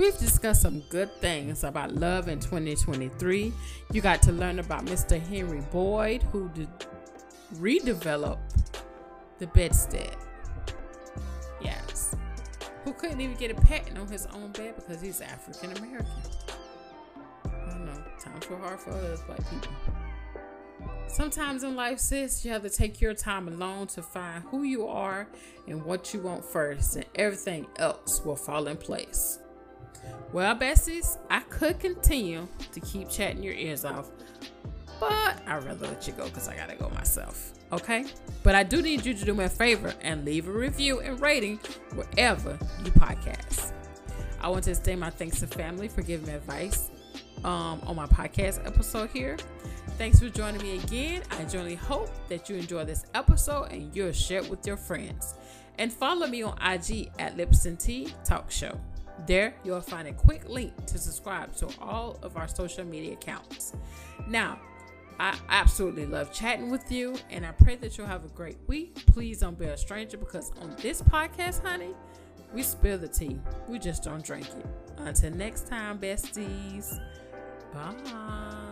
We've 0.00 0.16
discussed 0.16 0.62
some 0.62 0.80
good 0.88 1.12
things 1.20 1.62
about 1.62 1.94
love 1.94 2.28
in 2.28 2.40
2023. 2.40 3.52
You 3.92 4.00
got 4.00 4.22
to 4.22 4.32
learn 4.32 4.58
about 4.58 4.86
Mr. 4.86 5.20
Henry 5.20 5.60
Boyd, 5.70 6.22
who 6.22 6.48
did 6.54 6.70
redeveloped 7.56 8.80
the 9.40 9.46
bedstead. 9.48 10.16
Yes. 11.60 12.16
Who 12.84 12.94
couldn't 12.94 13.20
even 13.20 13.36
get 13.36 13.50
a 13.50 13.60
patent 13.60 13.98
on 13.98 14.08
his 14.08 14.24
own 14.32 14.52
bed 14.52 14.76
because 14.76 15.02
he's 15.02 15.20
African 15.20 15.76
American. 15.76 16.08
I 17.44 17.68
don't 17.68 17.84
know. 17.84 18.02
Times 18.18 18.48
were 18.48 18.56
hard 18.56 18.80
for 18.80 18.92
us 18.92 19.20
white 19.28 19.44
people. 19.50 19.74
Sometimes 21.08 21.62
in 21.62 21.76
life, 21.76 21.98
sis, 21.98 22.42
you 22.42 22.52
have 22.52 22.62
to 22.62 22.70
take 22.70 23.02
your 23.02 23.12
time 23.12 23.48
alone 23.48 23.86
to 23.88 24.00
find 24.00 24.44
who 24.44 24.62
you 24.62 24.86
are 24.86 25.28
and 25.68 25.84
what 25.84 26.14
you 26.14 26.20
want 26.20 26.42
first, 26.42 26.96
and 26.96 27.04
everything 27.16 27.66
else 27.76 28.22
will 28.24 28.36
fall 28.36 28.66
in 28.66 28.78
place. 28.78 29.40
Well, 30.32 30.54
besties, 30.54 31.18
I 31.28 31.40
could 31.40 31.80
continue 31.80 32.46
to 32.72 32.80
keep 32.80 33.08
chatting 33.10 33.42
your 33.42 33.54
ears 33.54 33.84
off, 33.84 34.10
but 35.00 35.40
I'd 35.46 35.64
rather 35.64 35.88
let 35.88 36.06
you 36.06 36.12
go 36.12 36.24
because 36.24 36.48
I 36.48 36.56
gotta 36.56 36.76
go 36.76 36.88
myself. 36.90 37.52
Okay? 37.72 38.04
But 38.42 38.54
I 38.54 38.62
do 38.62 38.82
need 38.82 39.04
you 39.04 39.14
to 39.14 39.24
do 39.24 39.34
me 39.34 39.44
a 39.44 39.48
favor 39.48 39.92
and 40.02 40.24
leave 40.24 40.48
a 40.48 40.52
review 40.52 41.00
and 41.00 41.20
rating 41.20 41.58
wherever 41.94 42.58
you 42.84 42.90
podcast. 42.92 43.72
I 44.40 44.48
want 44.48 44.64
to 44.64 44.70
extend 44.70 45.00
my 45.00 45.10
thanks 45.10 45.40
to 45.40 45.46
family 45.46 45.88
for 45.88 46.02
giving 46.02 46.26
me 46.26 46.34
advice 46.34 46.90
um, 47.44 47.80
on 47.86 47.96
my 47.96 48.06
podcast 48.06 48.64
episode 48.66 49.10
here. 49.10 49.36
Thanks 49.98 50.20
for 50.20 50.28
joining 50.28 50.62
me 50.62 50.78
again. 50.78 51.22
I 51.30 51.42
genuinely 51.44 51.74
hope 51.74 52.10
that 52.28 52.48
you 52.48 52.56
enjoy 52.56 52.84
this 52.84 53.04
episode 53.14 53.64
and 53.70 53.94
you'll 53.94 54.12
share 54.12 54.38
it 54.42 54.48
with 54.48 54.66
your 54.66 54.76
friends. 54.76 55.34
And 55.78 55.92
follow 55.92 56.26
me 56.26 56.42
on 56.42 56.56
IG 56.62 57.10
at 57.18 57.36
Lips 57.36 57.66
and 57.66 57.78
Tea 57.78 58.12
Talk 58.24 58.50
Show. 58.50 58.78
There, 59.26 59.54
you'll 59.64 59.80
find 59.80 60.08
a 60.08 60.12
quick 60.12 60.48
link 60.48 60.86
to 60.86 60.98
subscribe 60.98 61.54
to 61.56 61.68
all 61.80 62.18
of 62.22 62.36
our 62.36 62.48
social 62.48 62.84
media 62.84 63.12
accounts. 63.12 63.74
Now, 64.28 64.58
I 65.18 65.36
absolutely 65.50 66.06
love 66.06 66.32
chatting 66.32 66.70
with 66.70 66.90
you, 66.90 67.14
and 67.28 67.44
I 67.44 67.52
pray 67.52 67.76
that 67.76 67.98
you'll 67.98 68.06
have 68.06 68.24
a 68.24 68.28
great 68.28 68.56
week. 68.66 69.04
Please 69.06 69.40
don't 69.40 69.58
be 69.58 69.66
a 69.66 69.76
stranger 69.76 70.16
because 70.16 70.50
on 70.62 70.74
this 70.80 71.02
podcast, 71.02 71.62
honey, 71.62 71.94
we 72.54 72.62
spill 72.62 72.98
the 72.98 73.08
tea. 73.08 73.38
We 73.68 73.78
just 73.78 74.02
don't 74.02 74.24
drink 74.24 74.48
it. 74.48 74.66
Until 74.96 75.32
next 75.32 75.68
time, 75.68 75.98
besties. 75.98 76.98
Bye. 77.72 78.69